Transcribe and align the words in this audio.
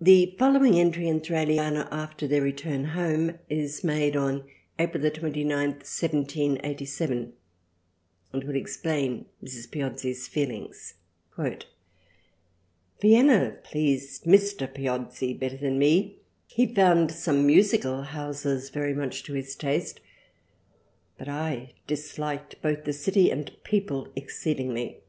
The 0.00 0.34
following 0.40 0.76
entry 0.76 1.06
in 1.06 1.20
Thraliana 1.20 1.86
after 1.92 2.26
their 2.26 2.42
return 2.42 2.86
home 2.86 3.38
is 3.48 3.84
made 3.84 4.16
on 4.16 4.42
April 4.76 5.08
29th 5.08 5.22
1787 5.84 7.32
and 8.32 8.42
will 8.42 8.56
explain 8.56 9.26
Mrs. 9.40 9.70
Piozzi's 9.70 10.26
feelings." 10.26 10.94
Vienna 13.00 13.56
pleased 13.62 14.24
Mr. 14.24 14.66
Piozzi 14.66 15.32
better 15.32 15.58
than 15.58 15.78
me, 15.78 16.16
he 16.48 16.66
found 16.66 17.12
some 17.12 17.46
musical 17.46 18.02
Houses 18.02 18.70
very 18.70 18.94
much 18.94 19.22
to 19.22 19.34
his 19.34 19.54
Taste 19.54 20.00
but 21.18 21.28
I 21.28 21.74
disliked 21.86 22.60
both 22.62 22.82
the 22.82 22.92
City 22.92 23.30
and 23.30 23.52
People 23.62 24.12
exceedingly. 24.16 25.02